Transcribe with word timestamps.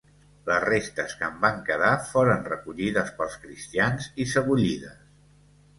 Les 0.45 0.61
restes 0.63 1.13
que 1.19 1.27
en 1.27 1.37
van 1.43 1.61
quedar 1.69 1.91
foren 2.07 2.49
recollides 2.49 3.13
pels 3.21 3.39
cristians 3.47 4.11
i 4.27 4.31
sebollides. 4.35 5.03